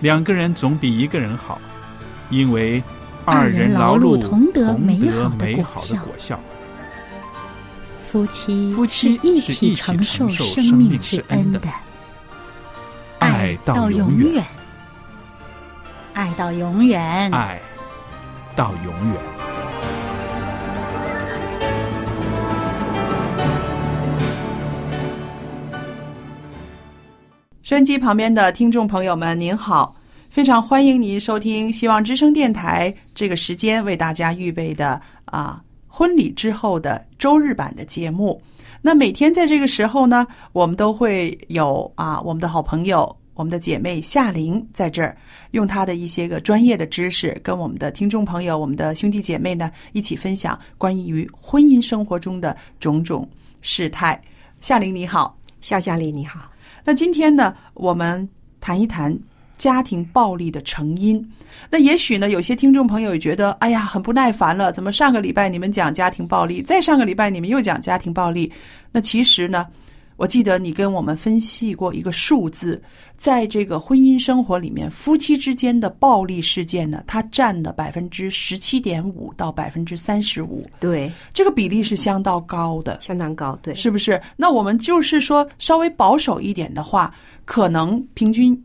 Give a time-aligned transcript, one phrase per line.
[0.00, 1.60] 两个人总比一个人好，
[2.30, 2.82] 因为
[3.26, 6.40] 二人人劳碌碌同得美好的果美好的效果效。
[8.10, 11.68] 夫妻夫妻是一起承承受受生生命命之之恩的的，
[13.18, 14.46] 爱到到永远远，
[16.14, 17.30] 爱到永远。
[17.30, 17.60] 爱
[18.56, 19.16] 到永远。
[27.62, 29.94] 收音机旁边的听众朋友们，您好，
[30.30, 38.40] 非常欢迎您收听希望之声电台这个时间为大家预备的啊婚礼之后的周日版的节目。
[38.80, 45.16] 那每天在这个时候呢，我们都会有啊我们的好朋友、我们的姐妹夏玲在这儿，
[45.50, 53.28] 用她的一些个专业的知识，跟我们的听众朋友、我们的兄弟姐妹呢一起分享关于婚姻生活中的种种
[53.62, 54.18] 事态。
[54.60, 55.36] 夏玲你好。
[55.60, 56.50] 夏夏丽你好，
[56.84, 58.26] 那今天呢，我们
[58.60, 59.14] 谈一谈
[59.60, 61.22] 家庭暴力的成因。
[61.68, 68.50] 那也许呢，有些听众朋友也觉得，哎呀，很不耐烦了，怎么上个礼拜你们讲家庭暴力，再上个礼拜你们又讲家庭暴力？
[68.90, 69.66] 那其实呢，
[70.16, 72.80] 我记得你跟我们分析过一个数字，
[73.18, 82.98] 在这个婚姻生活里面，夫妻之间的暴力事件呢，它占了百分之十七点五到百分之三十五，对，这个比例是相当高的。
[83.02, 84.18] 相当高，对，是不是？
[84.36, 87.14] 那我们就是说，稍微保守一点的话，
[87.44, 88.58] 可能平均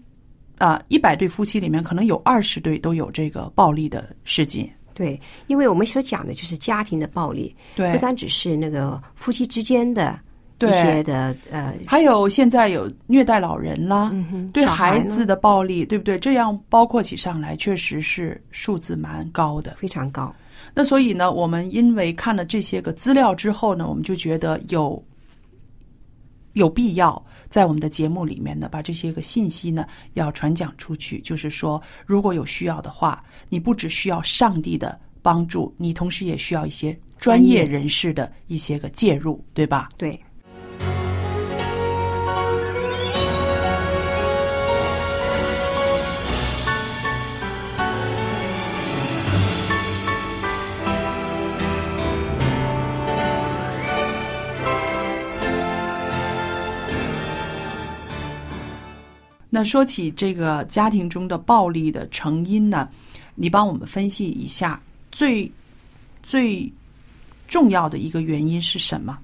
[0.57, 4.69] 啊，一百对夫妻里面可能有二十对都有这个暴力的事件。
[4.93, 10.17] 对，因为我们所讲的就是家庭的暴力，对不单只是那个夫妻之间的
[10.57, 14.13] 对一些的呃，还有现在有虐待老人啦，
[14.53, 16.17] 对孩子的暴力，对不对？
[16.17, 19.75] 这样包括起上来，确实是数字蛮高的。
[19.75, 20.33] 非常高，
[20.73, 25.03] 那所以呢，我们因为看了这些个资料之后呢，我们就觉得有
[26.53, 27.21] 有必要
[27.55, 31.21] 在我们的节目里面呢，把这些个信息呢要传讲出去。
[31.21, 39.87] 就是说，如果有需要的话，你不只需要上帝的帮助，你同时也需要一些专业人士的一些个介入，对吧？
[39.95, 40.19] 对，
[59.55, 62.89] 那说起这个家庭中的暴力的成因呢，
[63.35, 64.81] 你帮我们分析一下
[65.13, 65.49] 最
[66.21, 66.69] 最
[67.47, 69.17] 重要的一个原因是什么？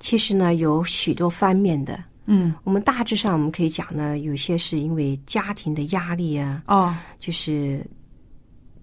[0.00, 7.86] 其实呢有许多方面的，嗯，我们大致上我们可以讲呢，有些是因为家庭的压力啊，哦，就是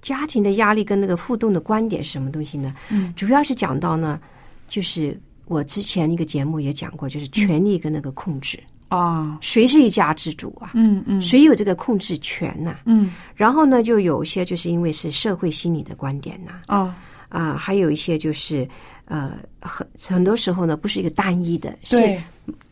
[0.02, 2.74] 家庭的压力跟那个互动的观点是什么东西呢？
[2.90, 4.18] 嗯，主要是讲到呢，
[4.70, 10.72] 就是我之前一个节目也讲过，就是权力跟那个控制，啊，谁是一家之主啊？
[10.76, 13.12] 嗯嗯，谁有这个控制权呐、嗯。
[13.36, 16.96] 然后呢，就有一些就是因为是社会心理的观点呐、啊，
[17.30, 18.68] 啊，还有一些就是
[19.06, 22.18] 呃，很很多时候呢，不是一个单一的，是，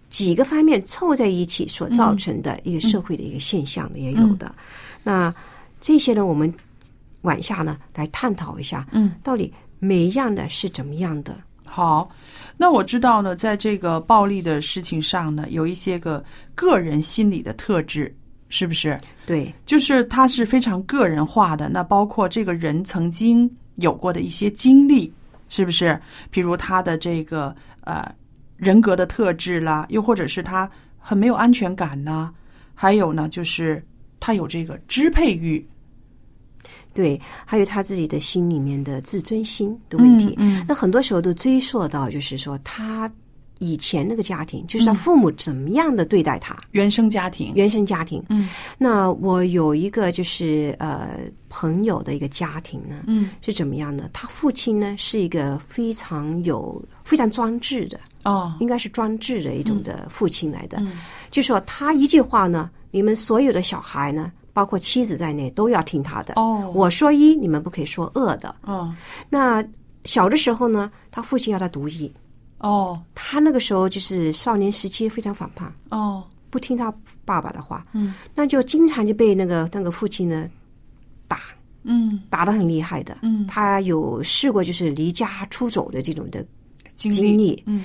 [0.09, 4.53] 几个方面凑在一起所造成的一个社会的一个现象的也有的。
[5.03, 5.33] 那
[5.81, 6.53] 这些呢，我们
[7.21, 11.35] 往下呢来探讨一下，嗯，到底每一样的是怎么样的？
[11.65, 12.09] 好。
[12.57, 16.23] 那我知道呢，在这个暴力的事情上呢，有一些个
[16.55, 18.15] 个人心理的特质，
[18.49, 18.97] 是不是？
[19.25, 25.11] 对就是它是非常个人化的，那包括这个人曾经有过的一些经历，
[25.49, 25.99] 是不是？
[26.29, 28.13] 比如他的这个呃
[28.57, 32.31] 人格的特质啦，又或者是他很没有安全感呐、
[32.75, 33.83] 还有呢，就是
[34.19, 35.65] 他有这个支配欲
[36.93, 40.35] 对，还有他自己的心里面的自尊心的问题。
[40.37, 43.11] 嗯那很多时候都追溯到，就是说他
[43.59, 48.21] 以前那个家庭，就是他父母怎么样的对待他，原生家庭，原生家庭。
[48.29, 51.11] 嗯那我有一个就是呃
[51.49, 54.09] 朋友的一个家庭呢，嗯是怎么样呢？
[54.11, 60.77] 他父亲呢是一个非常有非常专制的，哦应该是专制的一种的父亲来的。
[60.81, 60.93] 嗯
[61.31, 66.35] 就说他一句话呢，你们所有的小孩呢，包括妻子在内，都要听他的。
[66.35, 66.71] 哦。
[66.73, 68.55] 我说一，你们不可以说二的。
[68.61, 68.95] 哦。
[69.29, 69.63] 那
[70.05, 72.13] 小的时候呢，他父亲要他读医，
[72.59, 73.01] 哦。
[73.15, 76.23] 他那个时候就是少年时期非常反叛，哦。
[76.49, 76.93] 不听他
[77.25, 78.13] 爸爸的话，嗯。
[78.35, 80.47] 那就经常就被那个那个父亲呢
[81.27, 81.39] 打，
[81.83, 82.21] 嗯。
[82.29, 83.17] 打的很厉害的。
[83.23, 86.45] 嗯，他有试过就是离家出走的这种的
[86.93, 87.63] 经经历。
[87.65, 87.83] 嗯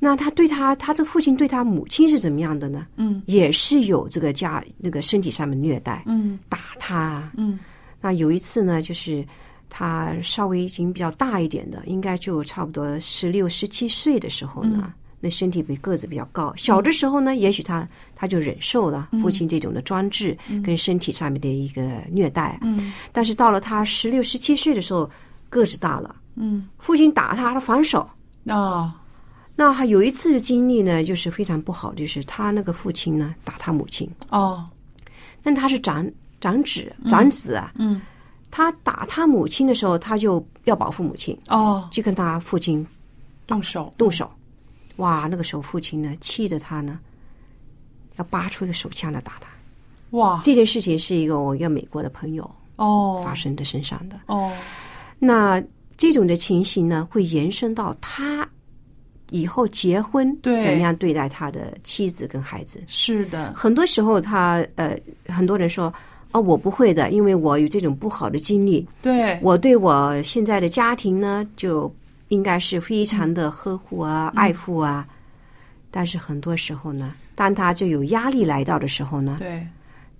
[0.00, 2.86] 那他对他，他这父亲对他母亲是怎么样的呢？
[2.96, 7.30] 嗯也是有这个家那个身体上面虐待，嗯打他。
[7.36, 7.58] 嗯
[8.00, 9.26] 那有一次呢，就是
[9.68, 16.54] 他稍微已经比较大一点的，应该就差不多十六、十七岁的时候呢，嗯那身体比个子比较高。
[16.54, 22.56] 小的时候呢，也许他他就忍受了父亲这种的专制跟身体上面的一个虐待。
[22.62, 25.10] 嗯但是到了他十六、十七岁的时候，
[25.50, 28.08] 个子大了，嗯父亲打他，他反手。
[28.46, 28.94] 啊
[29.60, 34.64] 那还有一次的经历呢，就是非常不好，就是他那个父亲呢打他母亲，哦。
[35.42, 36.08] 但他是长
[36.40, 38.00] 长子长子啊，嗯
[38.52, 41.88] 他打他母亲的时候，他就要保护母亲，哦。
[41.90, 42.86] 就跟他父亲
[43.48, 43.92] 动手。
[43.98, 44.30] 动手。
[44.98, 47.00] 哇，那个时候父亲呢气得他呢
[48.14, 49.48] 要拔出一个手枪来打他。
[50.10, 50.40] 哇。
[50.40, 53.20] 这件事情是一个我一个美国的朋友哦。
[53.24, 54.20] 发生的身上的。
[54.26, 54.52] 哦。
[55.18, 55.60] 那
[55.96, 58.48] 这种的情形呢，会延伸到他
[59.30, 62.82] 以后结婚对怎么样对待他的妻子跟孩子。
[62.86, 65.92] 是的很多时候他，呃，很多人说，
[66.32, 71.92] 哦，我不会的，因为我有这种不好的经历，对我对我现在的家庭呢，就
[72.28, 75.06] 应该是非常的呵护啊、爱护啊。
[75.90, 79.66] 但是很多时候呢，当他就有压力来到的时候呢，对。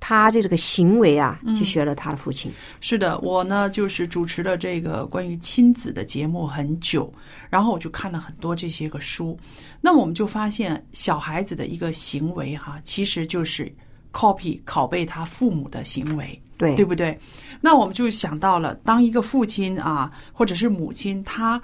[0.00, 2.52] 他这个行为啊，就学了他的父亲。
[2.80, 7.12] 是的，我呢就是主持了这个关于亲子的节目很久，
[7.50, 9.38] 然后我就看了很多这些个书，
[9.80, 13.70] 那我们就发现小孩子的一个行为哈，其实就是
[14.12, 17.18] copy 拷贝他父母的行为，对对不对？
[17.60, 21.60] 那我们就想到了，当一个父亲啊，或者是母亲，他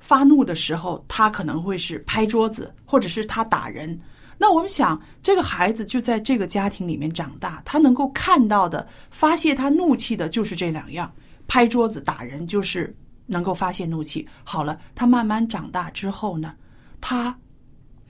[0.00, 3.98] 发怒的时候，他可能会是拍桌子，或者是他打人。
[4.38, 11.10] 那我们想，这个孩子就在这个家庭里面长大，他能够看到的、发泄他怒气的就是这两样：
[11.46, 12.94] 拍桌子、打人，就是
[13.26, 14.28] 能够发泄怒气。
[14.44, 16.54] 好了，他慢慢长大之后呢，
[17.00, 17.36] 他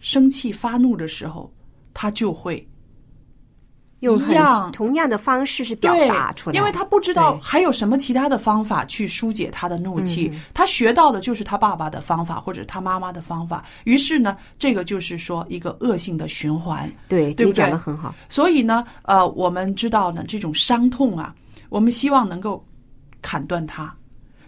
[0.00, 1.52] 生气发怒的时候，
[1.94, 2.66] 他就会
[4.14, 16.90] 一样同样的方式是表达出来，因为他不知道还有什么其他的方法去疏解他的怒气，嗯他学到的就是他爸爸的方法或者他妈妈的方法，于是呢，这个就是说一个恶性的循环。
[17.08, 18.14] 对对不对的很好。
[18.28, 21.34] 所以呢，呃，我们知道呢，这种伤痛啊，
[21.68, 22.64] 我们希望能够
[23.22, 23.92] 砍断它。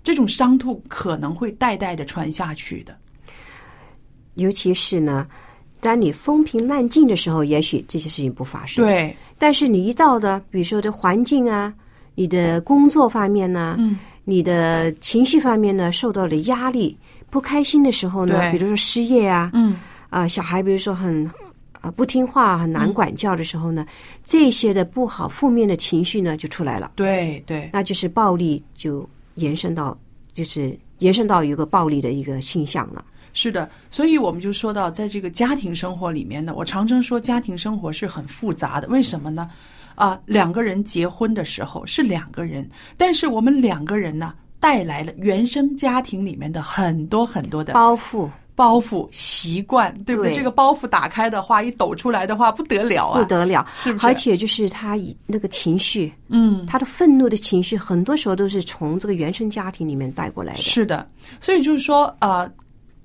[0.04, 2.96] 这种伤痛可能会代代的传下去的。
[4.34, 5.26] 尤其是呢，
[5.80, 11.72] 当你风平浪静的时候，也许这些事情不发生。，对，但是你一到的，比如说这环境啊，
[12.14, 16.96] 你的工作方面呢，嗯，你的情绪方面呢，受到了压力、
[17.30, 19.76] 不开心的时候呢，比如说失业啊，嗯，
[20.10, 21.30] 啊、小孩比如说很
[21.80, 23.86] 啊不听话、很难管教的时候呢，
[24.24, 29.96] 这些的不好、负面的情绪呢就出来了，对对，那就是暴力就延伸到，
[30.34, 33.04] 就是延伸到一个暴力的一个现象了。
[33.32, 38.88] 是的，所以我们就说到，在这个家庭生活里面呢，我常常说家庭生活是很复杂的。
[38.88, 39.48] 为什么呢？
[39.94, 50.32] 啊，两个人结婚的时候是两个人，但是我们两个人呢，带来了原生家庭里面的很多很多的包袱包袱、习惯，对不对？
[50.32, 53.20] 对这个包袱打开的话，一抖出来的话，不得了啊！
[53.20, 60.58] 不得了，是不是而且就是他以那个情绪，嗯，他的愤怒的情绪，很多时候都是从这个原生家庭里面带过来的。
[60.60, 61.08] 是的，
[61.40, 62.50] 所以就是说，呃，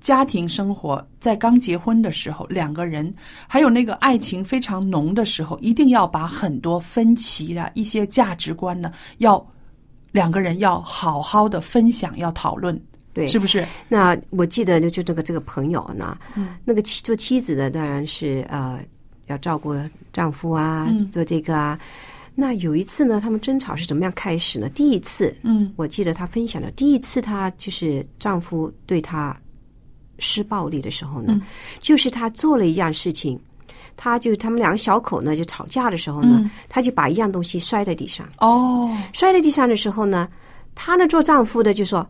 [0.04, 3.12] 家庭生活在刚结婚的时候，两个人
[3.48, 9.42] 还有那个爱情非常浓的时候，一定要把很多分歧的一些价值观呢，要
[10.12, 12.78] 两个人要好好的分享，要讨论，
[13.14, 13.66] 对，是不是？
[13.88, 18.78] 那我记得就就这个这个朋友呢，嗯那个妻做妻子的当然是呃
[19.28, 19.74] 要照顾
[20.12, 21.80] 丈夫啊，嗯做这个啊。
[22.34, 24.68] 那有一次呢，他们争吵是怎么样开始呢？
[24.68, 29.34] 第一次，嗯我记得她分享的，第一次她就是丈夫对她
[30.18, 31.42] 施暴力的时候呢，嗯。
[31.80, 33.38] 就是他做了一样事情，
[33.96, 36.50] 他就他们两个小口呢就吵架的时候呢，嗯。
[36.68, 40.28] 她就把一样东西摔在地上，哦，摔在地上的时候呢，
[40.74, 42.06] 她呢做丈夫的就说：“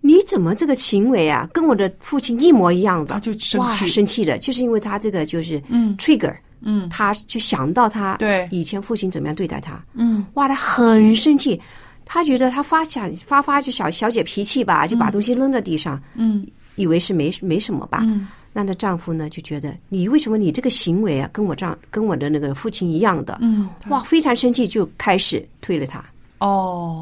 [0.00, 3.14] 你怎么这个行为啊，跟我的父亲一模一样的？
[3.14, 5.96] 他就生哇，气，生气的，就是因为他这个就是嗯。
[5.96, 6.88] trigger，嗯。
[6.88, 8.48] 他就想到他对。
[8.50, 10.24] 以前父亲怎么样对待他，嗯。
[10.34, 11.60] 哇，他很生气，
[12.04, 16.44] 他觉得他发小发发就小小姐脾气吧，就把东西扔在地上，嗯
[16.76, 18.00] 以为是没没什么吧。
[18.02, 26.04] 嗯那她丈夫呢就觉得你为什么你这个行为啊，跟我丈跟我的那个父亲一样的，嗯，哇，非常生气，就开始推了他，
[26.38, 27.00] 哦。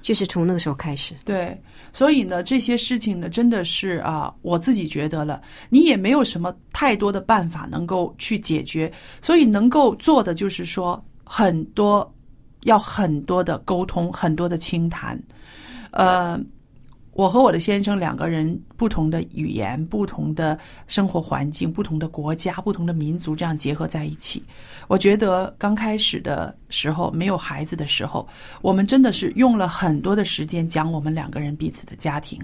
[0.00, 1.14] 就是从那个时候开始。
[1.24, 1.56] 对，
[1.92, 12.12] 所以呢，这些事情呢，真的是啊，我自己觉得了，你也没有什么太多的办法能够去解决，所以能够做的就是说，很多
[12.62, 15.16] 要很多的沟通，很多的倾谈。
[15.92, 16.36] 呃，
[17.12, 24.42] 我和我的先生两个人不同的语言、不同的生活环境、不同的国家、不同的民族这样结合在一起，
[24.88, 28.26] 我觉得刚开始的时候，没有孩子的时候，
[28.62, 32.40] 我们真的是用了很多的时间讲我们两个人彼此的家庭，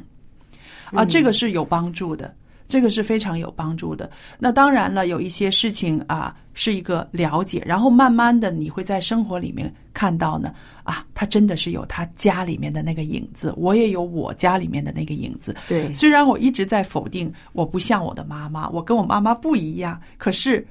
[0.93, 2.35] 啊，这个是有帮助的，
[2.69, 4.09] 这个是非常有帮助的。
[4.39, 15.57] 那当然了，有一些事情啊，是一个了解，然后慢慢的你会在生活里面看到呢，啊，他真的是有他家里面的那个影子，我也有我家里面的那个影子。
[15.67, 20.65] 对，虽然我一直在否定我不像我的妈妈，我跟我妈妈不一样，可是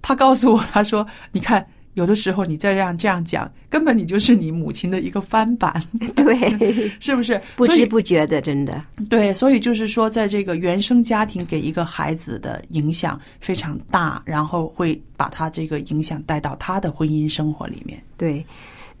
[0.00, 5.82] 他告诉我，他说：“你看，有的时候你这样这样讲，根本你就是你母亲的一个翻版，
[6.14, 7.40] 对，是不是？
[7.56, 18.02] 不知不觉的，真的，对，所以就是说，在这个原生家庭给一个孩子的影响非常大，然后会把他这个影响带到他的婚姻生活里面。
[18.16, 18.44] 对。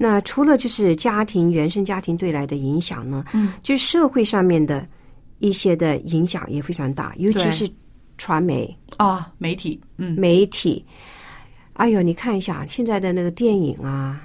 [0.02, 4.86] 那除了就是家庭原生家庭对来的影响呢，嗯，就是社会上面的
[5.40, 7.68] 一些的影响也非常大，尤其是
[8.16, 10.84] 传媒、啊，媒体，嗯，媒体。
[11.74, 14.22] 哎呦，你看一下现在的那个电影啊，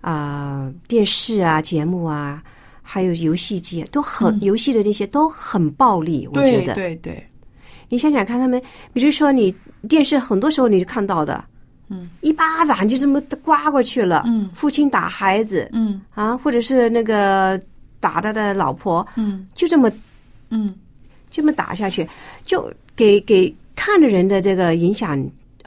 [0.00, 2.42] 啊、电视啊、节目啊，
[2.82, 6.74] 还有游戏机，都很、游戏的那些都很暴力，我觉对得。
[6.74, 7.28] 对对，
[7.88, 9.54] 你想想看，他们比如说你
[9.88, 11.44] 电视很多时候你就看到的，
[11.88, 14.48] 嗯，一巴掌就这么刮过去了，嗯。
[14.54, 16.00] 父亲打孩子嗯。
[16.14, 17.60] 啊，或者是那个
[17.98, 19.48] 打他的老婆，嗯。
[19.54, 19.90] 就这么
[20.50, 20.72] 嗯，
[21.28, 22.08] 这么打下去，
[22.44, 25.18] 就给给看的人的这个影响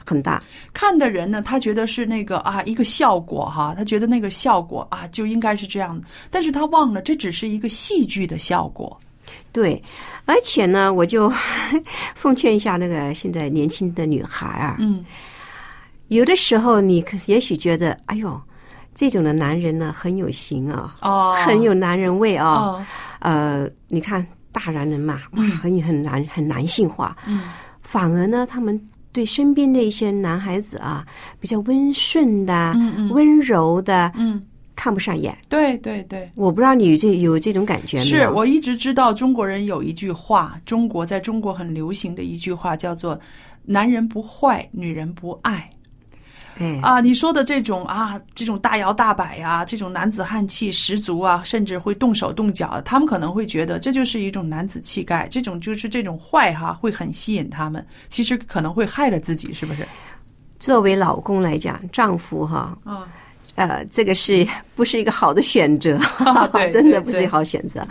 [0.04, 0.42] 很大。
[0.72, 8.98] 看的人呢，他觉得是那个啊一个效果哈，他觉得那个效果啊就应该是这样的，但是他忘了这只是一个戏剧的效果。
[9.52, 9.82] 对，
[10.24, 11.32] 而且呢，我就
[12.14, 15.04] 奉劝一下那个现在年轻的女孩啊，嗯。
[16.08, 18.38] 有的时候你可也许觉得，哎呦，
[18.94, 22.50] 这种的男人呢很有型啊，哦，很有男人味啊。
[22.50, 22.86] 哦，
[23.20, 27.44] 呃，你看大男人嘛，哇，很很男很男性化，嗯。
[27.80, 28.78] 反而呢，他们
[29.12, 31.06] 对身边的一些男孩子啊，
[31.38, 34.42] 比较温顺的、嗯嗯温柔的，嗯，
[34.74, 35.36] 看不上眼。
[35.48, 36.30] 对对对。
[36.34, 38.08] 我不知道你这有这种感觉没有？
[38.08, 43.20] 是我一直知道中国人有一句话，中国在中国很流行的一句话叫做
[43.66, 45.70] “男人不坏，女人不爱”。
[46.58, 57.84] 哎，啊，你说的这种啊，这种大摇大摆啊，这种男子汉气十足啊，甚至会动手动脚，他们可能会觉得这就是一种男子气概，这种就是这种坏哈，会很吸引他们。
[58.08, 59.86] 其实可能会害了自己，是不是？
[60.58, 63.08] 作为老公来讲，丈夫哈，啊，
[63.54, 65.98] 呃，这个是不是一个好的选择？
[66.52, 67.86] 对真的不是一个好选择。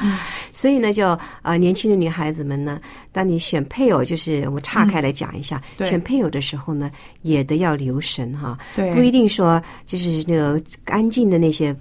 [0.51, 2.79] 所以呢，就呃，年轻的女孩子们呢，
[3.11, 6.91] 当你选配偶，就是我们岔开来讲一下，嗯选配偶的时候呢，
[7.21, 11.75] 也得要留神哈，对不一定说就是那个安静的那些。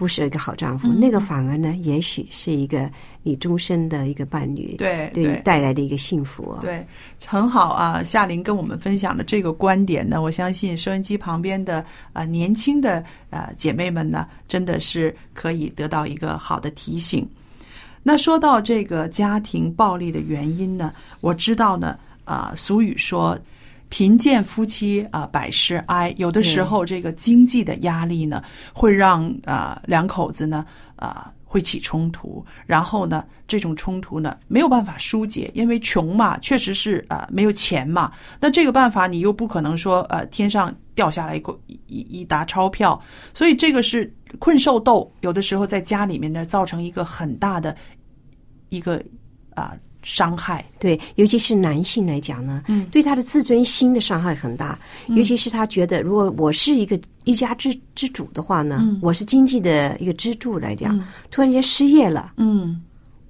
[0.00, 2.90] 不是一个好丈夫，嗯那个反而呢，也许是一个
[3.22, 6.58] 你终身的一个伴侣，对对你带来的一个幸福哦。
[6.62, 6.82] 对，
[7.26, 8.02] 很好啊。
[8.02, 11.80] 夏琳跟我们分享的这个观点呢，我相信收音机旁边的
[12.14, 17.28] 啊、呃年轻的呃姐妹们呢，真的是可以得到一个好的提醒。
[18.02, 23.38] 那说到这个家庭暴力的原因呢，我知道呢，啊、俗语说。
[23.90, 26.14] 贫贱夫妻啊、百事哀。
[26.16, 28.42] 有的时候，这个经济的压力呢，
[28.72, 30.64] 会让啊、两口子呢
[30.96, 38.10] 啊、会起冲突，然后呢，这种冲突呢没有办法疏解，因为穷嘛，确实是啊、没有钱嘛。
[38.40, 41.42] 那这个办法你又不可能说呃天上掉下来一
[41.88, 43.00] 一一沓钞票，
[43.34, 47.76] 所以这个是困兽斗，有的时候在家里面呢造成一个很大的
[48.68, 49.02] 一个
[49.56, 50.64] 啊、伤害。
[50.78, 54.78] 对，尤其是男性来讲呢，嗯对他的自尊心的伤害很大。
[55.08, 62.80] 尤其是他觉得，如果我是一个一家之之主的话呢，嗯我是经济的一个支柱来讲，嗯突然间失业了，嗯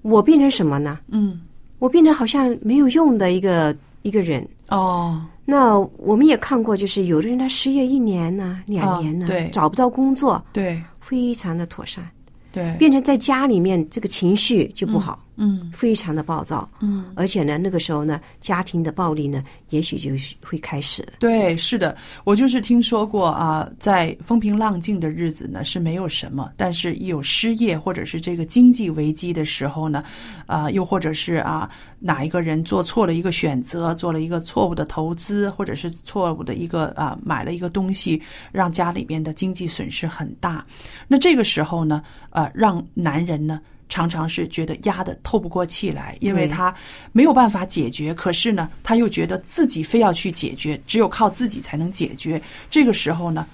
[0.02, 0.98] 我变成什么呢？
[1.08, 1.40] 嗯
[1.78, 4.46] 我变成好像没有用的一个一个人。
[4.68, 12.08] 哦那我们也看过，就是有的人他失业一年呢、两年呢，啊对找不到工作，对非常的妥善。
[12.52, 15.29] 对，变成在家里面这个情绪就不好，嗯
[15.72, 20.10] 非常的暴躁，嗯，而且呢，那个时候呢，家庭的暴力呢，也许就
[20.44, 21.06] 会开始。
[21.18, 30.04] 对，是的，我就是听说过啊，在风平浪静的日子呢是没有什么，但是一有失业或者是这个经济危机的时候呢，
[30.46, 38.20] 啊，又或者是啊哪一个人做错了一个选择，做了一个错误的投资，或者是错误的一个啊买了一个东西，
[38.52, 40.66] 让家里边的经济损失很大，
[41.08, 43.58] 那这个时候呢，呃，让男人呢。
[43.90, 46.74] 常常是觉得压得透不过气来，因为他
[47.12, 52.40] 没有办法解决，可是呢，他又觉得自己非要去解决，只有靠自己才能解决。
[52.70, 53.44] 这个时候呢，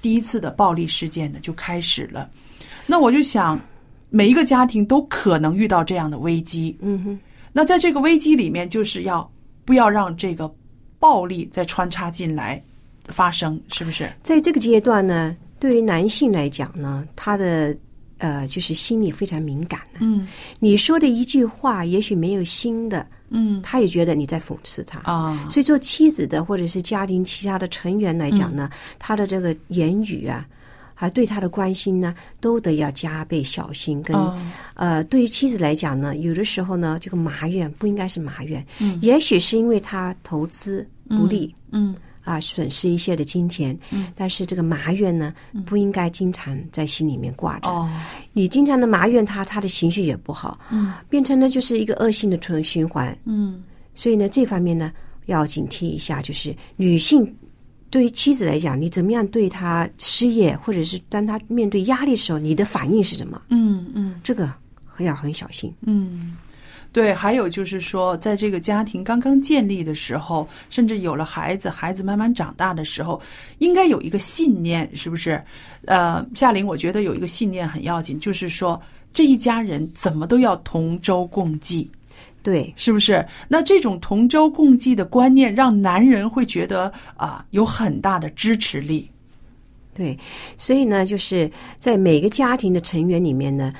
[0.00, 2.30] 第一次的暴力事件呢就开始了。
[2.86, 3.58] 那我就想，
[4.10, 6.76] 每一个家庭都可能遇到这样的危机。
[6.80, 7.18] 嗯哼，
[7.52, 9.28] 那在这个危机里面，就是要
[9.64, 10.52] 不要让这个
[10.98, 12.62] 暴力再穿插进来
[13.06, 14.06] 发生，是不是？
[14.22, 17.74] 在这个阶段呢，对于男性来讲呢，他的
[18.20, 19.98] 呃，就是心里非常敏感的。
[20.00, 20.26] 嗯
[20.58, 25.00] 你说的一句话，也许没有新的，嗯他也觉得你在讽刺他。
[25.00, 30.46] 啊，所以，做妻子的或者是家庭其他的成员来讲呢，他的这个言语啊，
[30.94, 34.02] 还对他的关心呢，都得要加倍小心。
[34.02, 34.38] 跟、哦
[34.74, 41.54] 呃，对于妻子来讲呢，有的时候呢，这个埋怨不应该是埋怨，嗯也许是因为他投资不利。
[41.72, 41.94] 嗯
[42.30, 45.34] 啊，损失一些的金钱，嗯但是这个埋怨呢，
[45.66, 47.68] 不应该经常在心里面挂着。
[47.68, 47.90] 哦
[48.32, 53.16] 你经常的埋怨他，他的情绪也不好，嗯变成呢就是一个恶性的纯循环。
[53.24, 54.92] 嗯所以呢，这方面呢
[55.26, 57.34] 要警惕一下，就是女性
[57.90, 63.42] 对于妻子来讲，你怎么样对她失业，或者是当她面对压力的时候，你的反应是什么？
[63.48, 64.48] 嗯嗯这个
[65.00, 65.74] 要很小心。
[65.82, 66.36] 嗯。
[66.92, 73.20] 对，还有就是说，在这个家庭刚刚建立的时候，甚至有了孩子，孩子慢慢长大的时候，
[73.58, 75.40] 应该有一个信念，是不是？
[75.84, 78.80] 呃，夏玲，我觉得有一个信念很要紧，就是说
[79.12, 81.88] 这一家人怎么都要同舟共济，
[82.42, 83.24] 对，是不是？
[83.46, 89.08] 那这种同舟共济的观念，让男人会觉得啊、有很大的支持力。
[89.94, 90.18] 对，
[90.56, 93.72] 所以呢，就是在每个家庭的成员里面呢，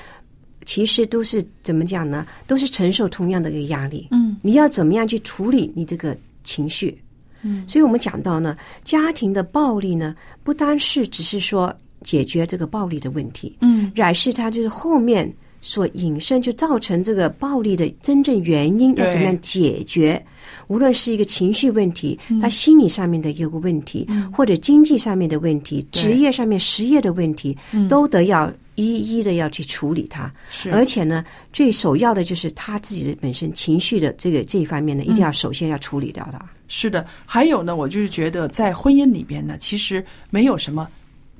[0.65, 2.25] 其实都是怎么讲呢？
[2.47, 4.07] 都是承受同样的一个压力。
[4.11, 6.97] 嗯你要怎么样去处理你这个情绪？
[7.43, 20.21] 嗯，所以我们讲到呢，家庭的暴力呢，不单是只是说解决这个暴力的问题，嗯而是它就是后面所引申就造成这个暴力的真正原因要怎么样解决。
[20.67, 22.39] 无论是一个情绪问题，嗯。
[22.39, 26.01] 他心理上面的一个问题，或者经济上面的问题，对。
[26.01, 27.55] 职业上面失业的问题，
[27.87, 30.31] 都得要一一的要去处理它。
[30.49, 36.43] 是，而且呢，最首要的就是他自己的本身情绪的这个这一方面呢，一定要首先要处理掉它。
[36.67, 40.87] 是的，还有呢，我就是觉得在婚姻里边呢，其实没有什么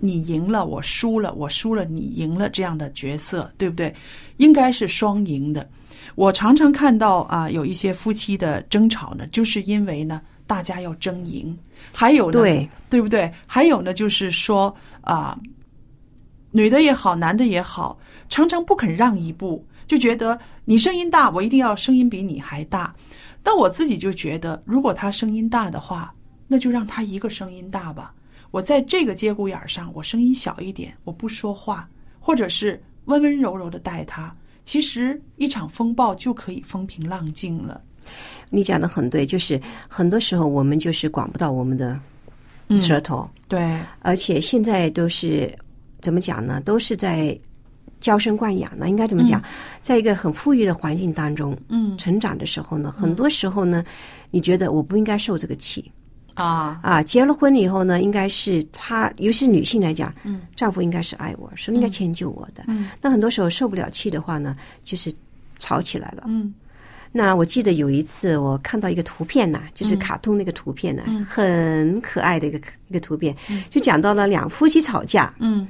[0.01, 3.93] 你赢了我输了，我输了你赢了这样的角色，对不对？
[4.37, 5.69] 应该是双赢的。
[6.15, 11.57] 我常常看到啊，有一些夫妻的争吵呢，就是因为呢，大家要争赢，
[11.93, 13.31] 还有呢，对对不对？
[13.45, 15.39] 还有呢，就是说啊，
[16.49, 22.93] 女的也好，男的也好，常常不肯让一步，就觉得你声音大，我一定要声音比你还大。
[23.43, 26.13] 但我自己就觉得，如果他声音大的话，
[26.47, 28.13] 那就让他一个声音大吧。
[28.51, 34.33] 我在这个节骨眼儿上，我声音小一点，我不说话，或者是温温柔柔的待他。
[34.63, 37.81] 其实一场风暴就可以风平浪静了。
[38.49, 41.99] 你讲的很对，就是很多时候我们就是管不到我们的
[42.77, 45.51] 舌头，对，而且现在都是
[45.99, 46.61] 怎么讲呢？
[46.61, 47.37] 都是在
[47.99, 49.41] 娇生惯养呢，应该怎么讲？
[49.81, 53.83] 在一个很富裕的环境当中嗯成长的时候呢，很多时候呢，
[54.29, 55.91] 你觉得我不应该受这个气
[56.35, 57.01] 啊，啊。
[57.03, 62.63] 结了婚以后呢，应该是她，尤其是女性来讲，嗯，丈夫应该是爱我，是应该迁就我的。
[62.67, 65.13] 嗯，那很多时候受不了气的话呢，就是
[65.59, 66.23] 吵起来了。
[66.27, 66.53] 嗯。
[67.13, 73.35] 那我记得有一次我看到一个图片呐、就是卡通那个图片呢、很可爱的一个一个图片，
[73.69, 75.67] 就讲到了两夫妻吵架，嗯。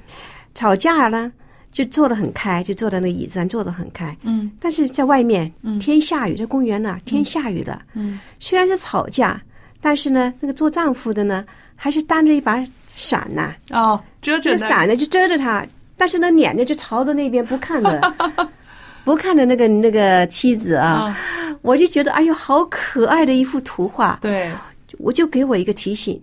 [0.53, 1.31] 吵架呢
[1.71, 4.51] 就坐得很开，就坐在那个椅子上坐得很开，嗯。
[4.59, 8.19] 但是在外面天下雨，在公园呢天下雨了，嗯。
[8.39, 9.41] 虽然是吵架，
[9.81, 11.43] 但是呢那个做丈夫的呢
[11.75, 15.65] 还是担着一把伞呐、哦，遮着伞呢就遮着他，
[15.97, 18.13] 但是呢脸呢就朝着那边不看的，
[19.03, 20.87] 不看着那个那个妻子啊。
[20.87, 21.17] 啊，
[21.63, 24.51] 我就觉得，哎呦，好可爱的一幅图画，对，
[24.99, 26.21] 我就给我一个提醒：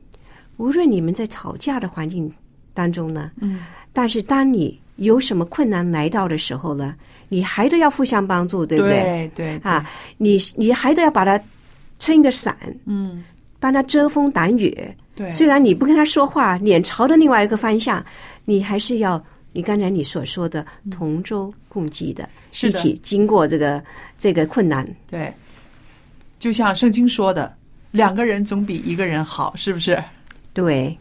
[0.57, 2.33] 无论你们在吵架的环境
[2.73, 3.61] 当中呢，嗯。
[3.93, 6.95] 但是当你有什么困难来到的时候呢，
[7.29, 9.29] 你还得要互相帮助，对不对？
[9.35, 9.61] 对对。
[9.65, 9.85] 啊，，
[10.19, 11.41] 你你还得要把它
[11.99, 13.25] 撑一个伞，嗯
[13.59, 14.77] 帮他遮风挡雨。
[15.15, 18.05] 对，虽然你不跟他说话，脸朝着另外一个方向，
[18.45, 22.29] 你还是要你刚才你所说的同舟共济的，
[22.63, 23.83] 一起经过这个
[24.17, 24.89] 这个困难。
[25.09, 25.33] 对，
[26.39, 27.53] 就像圣经说的，
[27.91, 30.01] 两个人总比一个人好，是不是？
[30.53, 30.97] 对，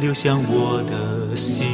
[0.00, 1.66] 流向我的心，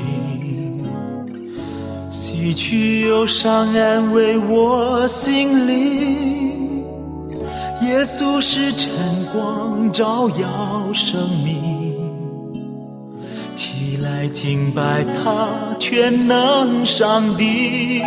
[2.10, 6.84] 洗去忧伤，安慰我心灵。
[7.82, 8.90] 耶稣是晨
[9.32, 11.94] 光，照耀生命。
[13.54, 18.00] 起来敬拜他，全能上帝。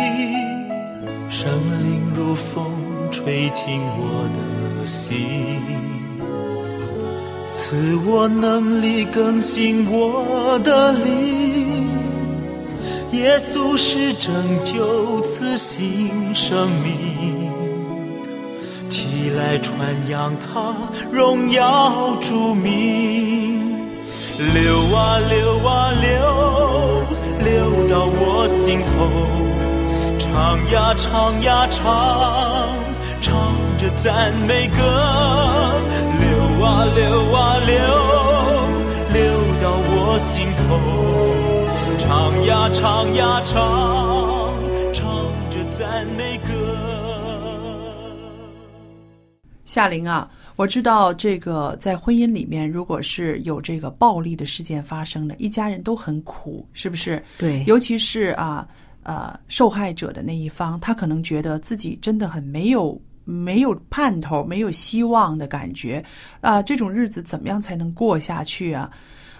[1.30, 1.50] 圣
[1.82, 2.66] 灵如风
[3.10, 5.79] 吹进我的心。
[7.70, 11.88] 赐我能力更新我的灵，
[13.12, 17.48] 耶稣是拯救，赐新生命。
[18.88, 19.78] 起来传
[20.08, 20.74] 扬他
[21.12, 23.78] 荣耀主名，
[24.36, 27.06] 流啊流啊流，
[27.38, 29.06] 流到我心头，
[30.18, 32.66] 唱呀唱呀唱，
[33.22, 35.49] 唱着赞美歌。
[36.84, 37.76] 流啊流啊流，
[39.12, 39.20] 流
[39.60, 40.68] 到我心头，
[41.98, 44.54] 唱呀唱呀唱，
[44.92, 45.04] 唱
[45.50, 46.48] 着赞美歌。
[49.64, 57.22] 夏玲啊，我知道这个在婚姻里面，如果是有这个暴力的事件发生的，一家人都很苦，是不是？
[57.38, 58.66] 对尤其是啊
[59.04, 66.04] 呃受害者的那一方，他可能觉得自己真的很没有没有盼头、没有希望的感觉
[66.40, 68.90] 啊、这种日子怎么样才能过下去啊？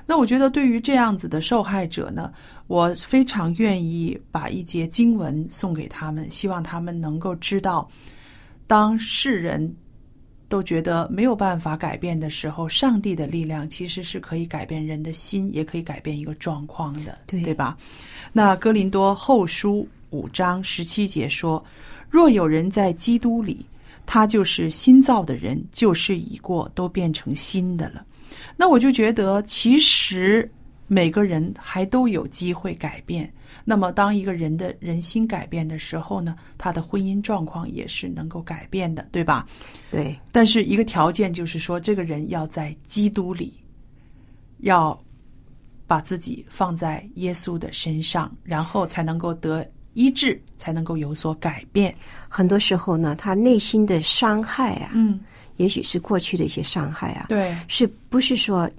[0.06, 2.32] 那我觉得对于这样子的受害者呢，
[2.66, 7.88] 我非常愿意把一节经文送给他们，希望他们能够知道，
[8.66, 9.72] 当世人
[10.48, 17.78] 都觉得没有办法改变的时候，上帝的力量其实是可以改变人的心，也可以改变一个状况的，对对吧？
[18.32, 21.64] 那哥林多后书五章十七节说
[22.10, 23.64] ：“若有人在基督里，
[24.04, 28.04] 他就是新造的人，旧事已过，都变成新的了。”
[28.56, 30.50] 那我就觉得，其实
[30.86, 33.32] 每个人还都有机会改变。
[33.64, 39.46] 那么，当一个人的人心改变的时候呢，他的婚姻状况也是能够改变的，对吧？
[39.90, 43.54] 对，但是一个条件就是说，这个人要在基督里，
[44.58, 44.98] 要
[45.86, 51.94] 把自己放在耶稣的身上，然后才能够得医治，才能够有所改变。
[52.28, 55.20] 很多时候呢，他内心的伤害啊，嗯，
[55.56, 58.70] 也许是过去的一些伤害啊，对，是不是说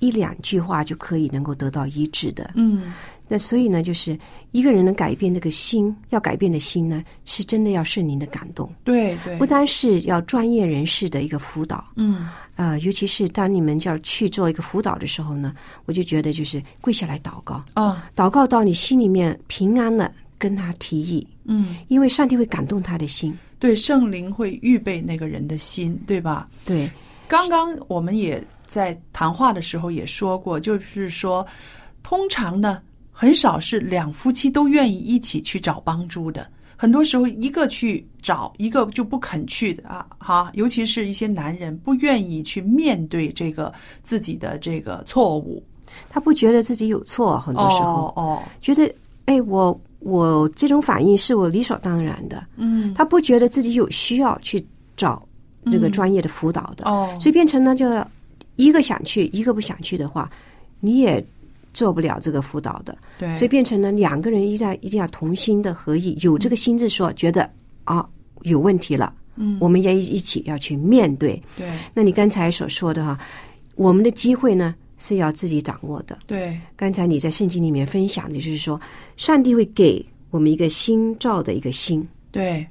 [0.00, 2.50] 一两句话就可以能够得到医治的？
[2.54, 2.92] 嗯，
[3.28, 4.18] 那所以呢，就是
[4.52, 15.54] 一个人能改变那个心，要改变的心呢，是真的要圣灵的感动，对对，不单是要专业人士的一个辅导，嗯，呃，尤其是当你们就要去做一个辅导的时候呢，
[15.86, 23.36] 我就觉得就是跪下来祷告，啊，祷告到你心里面平安了，跟他提议，嗯，因为上帝会感动他的心。
[23.58, 26.48] 对，圣灵会预备那个人的心，对吧？
[26.64, 26.90] 对，
[27.26, 31.46] 刚刚我们也在谈话的时候也说过，就是说，
[32.02, 36.46] 通常呢，很少是两夫妻都愿意一起去找帮助的。
[36.78, 43.72] 很多时候，一个去找，一个就不肯去的啊，哈，尤其是一些男人不愿意去面对这个
[44.02, 45.64] 自己的这个错误。
[46.10, 48.94] 他不觉得自己有错，很多时候、哦哦，觉得，
[49.24, 52.44] 哎，我我这种反应是我理所当然的。
[52.56, 54.64] 嗯，他不觉得自己有需要去
[54.96, 55.26] 找
[55.70, 57.86] 这个专业的辅导的，哦，所以变成呢，就
[58.56, 60.30] 一个想去，一个不想去的话，
[60.80, 61.24] 你也
[61.74, 62.96] 做不了这个辅导的。
[63.18, 67.50] 对，所以变成了两个人一定要一定要同心的合意，有这个心智说，觉得
[67.84, 68.06] 啊
[68.42, 71.42] 有问题了，嗯，我们也一起要去面对。
[71.56, 71.68] 对。
[71.92, 73.18] 那你刚才所说的哈，
[73.74, 76.18] 我们的机会呢是要自己掌握的。
[76.26, 76.58] 对。
[76.76, 78.80] 刚才你在圣经里面分享的就是说，
[79.16, 82.66] 上帝会给我们一个新造的一个心，对，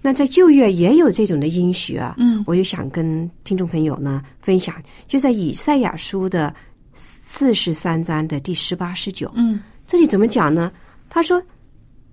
[0.00, 2.42] 那在旧约也有这种的应许啊，嗯。
[2.46, 4.74] 我就想跟听众朋友呢分享，
[5.06, 6.54] 就在以赛亚书的
[6.92, 9.60] 四十三章的第十八、十九，嗯。
[9.86, 10.72] 这里怎么讲呢？
[11.10, 11.42] 他说：“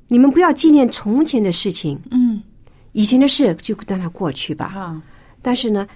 [0.09, 2.41] 你们不要纪念从前的事情，嗯。
[2.91, 4.65] 以前的事就让它过去吧。
[4.65, 5.01] 啊。
[5.41, 5.87] 但是呢，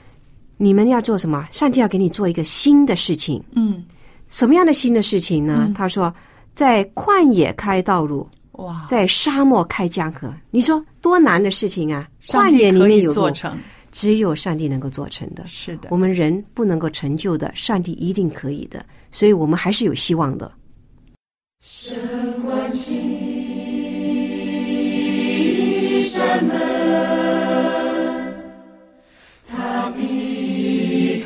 [0.57, 1.47] 你们要做什么？
[1.51, 3.43] 上帝要给你做一个新的事情。
[3.55, 3.83] 嗯
[4.29, 5.71] 什么样的新的事情呢？
[5.75, 6.11] 他说，
[6.53, 10.33] 在旷野开道路，哇，在沙漠开江河。
[10.49, 12.07] 你说多难的事情啊！
[12.25, 13.55] 旷野里面有，做成，
[13.91, 15.43] 只有上帝能够做成的。
[15.45, 18.83] 是的我，们人不能够成就的，上帝一定可以的。
[19.11, 20.51] 所以我们还是有希望的。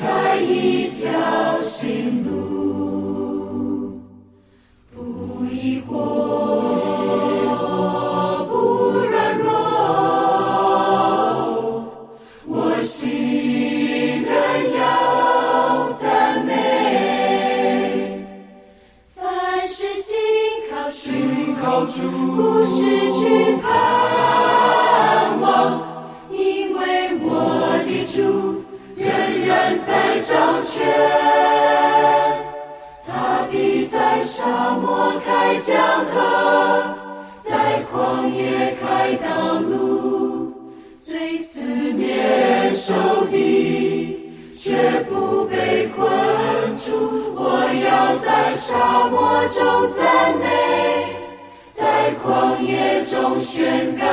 [0.08, 4.00] 在一条新路，
[4.96, 5.92] 不疑惑，
[8.48, 8.54] 不
[9.10, 9.52] 软弱，
[12.46, 14.32] 我心人
[14.78, 18.26] 要赞美，
[19.14, 20.16] 凡事心
[20.72, 21.98] 靠主，
[22.34, 22.78] 不失
[23.20, 23.57] 去。
[33.06, 36.96] 他必在沙漠开江河，
[37.44, 40.54] 在旷野开道路，
[40.96, 41.62] 虽四
[41.94, 42.94] 面受
[43.30, 46.08] 敌，却不被困
[46.76, 47.34] 住。
[47.36, 47.42] 我
[47.86, 50.46] 要在沙漠中赞美，
[51.74, 54.06] 在旷野中宣告，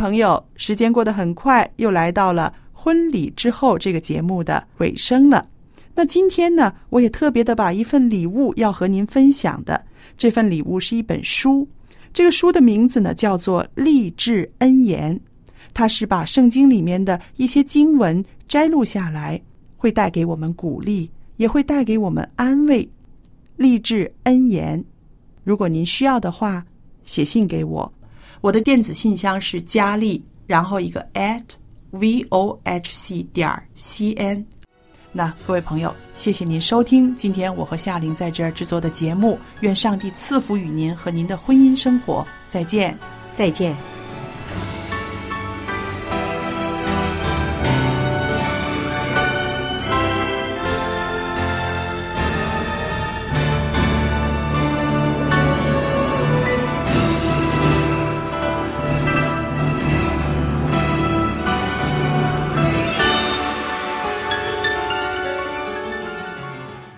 [0.00, 5.46] 朋友，时间过得很快，又来到了婚礼之后这个节目的尾声了。
[5.94, 9.84] 那今天呢，我也特别的把一份礼物要和您分享的。
[10.16, 11.68] 这份礼物是一本书，
[12.14, 15.14] 这个书的名字呢叫做《励志恩言》，
[15.74, 19.38] 它是把圣经里面的一些经文摘录下来，
[19.76, 22.88] 会带给我们鼓励，也会带给我们安慰。
[23.56, 24.82] 励志恩言，
[25.44, 26.64] 如果您需要的话，
[27.04, 27.92] 写信给我。
[28.40, 31.44] 我的电子信箱是佳丽，然后一个 at
[31.90, 34.44] v o h c 点儿 c n。
[35.12, 39.38] 那各位朋友，谢谢您收听今天我和夏玲在这儿制作的节目。
[39.60, 42.26] 愿上帝赐福与您和您的婚姻生活。
[42.48, 42.96] 再见。
[43.34, 43.99] 再见。